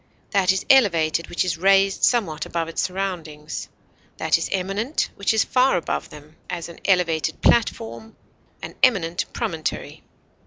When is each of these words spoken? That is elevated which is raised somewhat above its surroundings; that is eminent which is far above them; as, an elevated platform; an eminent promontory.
That 0.31 0.51
is 0.51 0.65
elevated 0.67 1.29
which 1.29 1.45
is 1.45 1.59
raised 1.59 2.03
somewhat 2.03 2.47
above 2.47 2.67
its 2.67 2.81
surroundings; 2.81 3.69
that 4.17 4.35
is 4.39 4.49
eminent 4.51 5.11
which 5.15 5.31
is 5.31 5.43
far 5.43 5.77
above 5.77 6.09
them; 6.09 6.37
as, 6.49 6.69
an 6.69 6.79
elevated 6.85 7.39
platform; 7.43 8.15
an 8.63 8.73
eminent 8.81 9.31
promontory. 9.31 10.01